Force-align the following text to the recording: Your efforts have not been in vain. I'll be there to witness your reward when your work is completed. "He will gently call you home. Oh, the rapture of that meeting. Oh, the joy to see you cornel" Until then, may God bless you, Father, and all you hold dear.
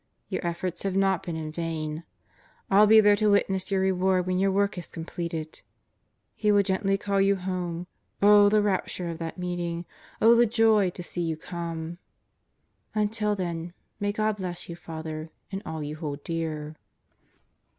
Your 0.29 0.43
efforts 0.47 0.81
have 0.81 0.95
not 0.95 1.21
been 1.21 1.35
in 1.35 1.51
vain. 1.51 2.05
I'll 2.71 2.87
be 2.87 3.01
there 3.01 3.15
to 3.17 3.29
witness 3.29 3.69
your 3.69 3.81
reward 3.81 4.25
when 4.25 4.39
your 4.39 4.49
work 4.51 4.75
is 4.75 4.87
completed. 4.87 5.61
"He 6.33 6.51
will 6.51 6.63
gently 6.63 6.97
call 6.97 7.21
you 7.21 7.35
home. 7.35 7.85
Oh, 8.19 8.49
the 8.49 8.63
rapture 8.63 9.09
of 9.11 9.19
that 9.19 9.37
meeting. 9.37 9.85
Oh, 10.19 10.33
the 10.35 10.47
joy 10.47 10.89
to 10.89 11.03
see 11.03 11.21
you 11.21 11.37
cornel" 11.37 11.97
Until 12.95 13.35
then, 13.35 13.75
may 13.99 14.11
God 14.11 14.37
bless 14.37 14.67
you, 14.67 14.75
Father, 14.75 15.29
and 15.51 15.61
all 15.67 15.83
you 15.83 15.97
hold 15.97 16.23
dear. 16.23 16.77